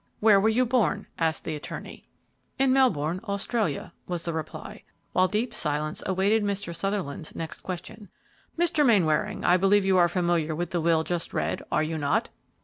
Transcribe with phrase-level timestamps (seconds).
[0.19, 2.03] "Where were you born?" asked the attorney.
[2.57, 4.81] "In Melbourne, Australia," was the reply,
[5.13, 6.75] while deep silence awaited Mr.
[6.75, 8.09] Sutherland's next question.
[8.57, 8.83] "Mr.
[8.83, 12.29] Mainwaring, I believe you are familiar with the will just read, are you not?"